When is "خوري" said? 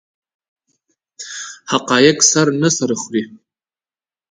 3.01-3.23